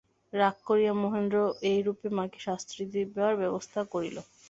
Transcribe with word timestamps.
রাগ 0.33 0.55
করিয়া 0.67 0.93
মহেন্দ্র 1.01 1.37
এইরূপে 1.69 2.07
মাকে 2.17 2.39
শান্তি 2.45 2.83
দিবার 2.93 3.31
ব্যবস্থা 3.41 3.79
করিল। 3.93 4.17